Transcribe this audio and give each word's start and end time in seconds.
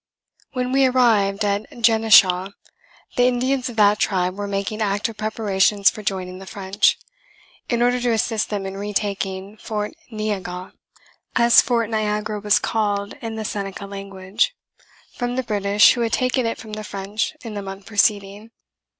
When 0.53 0.71
we 0.71 0.87
arrived 0.87 1.45
at 1.45 1.69
Genishau, 1.69 2.53
the 3.17 3.27
Indians 3.27 3.69
of 3.69 3.75
that 3.75 3.99
tribe 3.99 4.33
were 4.35 4.47
making 4.47 4.81
active 4.81 5.15
preparations 5.17 5.91
for 5.91 6.01
joining 6.01 6.39
the 6.39 6.47
French, 6.47 6.97
in 7.69 7.83
order 7.83 8.01
to 8.01 8.11
assist 8.11 8.49
them 8.49 8.65
in 8.65 8.75
retaking 8.77 9.57
Fort 9.57 9.93
Ne 10.09 10.31
a 10.33 10.41
gaw 10.41 10.71
(as 11.35 11.61
Fort 11.61 11.87
Niagara 11.91 12.39
was 12.39 12.57
called 12.57 13.13
in 13.21 13.35
the 13.35 13.45
Seneca 13.45 13.85
language) 13.85 14.55
from 15.13 15.35
the 15.35 15.43
British, 15.43 15.93
who 15.93 16.01
had 16.01 16.13
taken 16.13 16.47
it 16.47 16.57
from 16.57 16.73
the 16.73 16.83
French 16.83 17.35
in 17.43 17.53
the 17.53 17.61
month 17.61 17.85
preceding. 17.85 18.49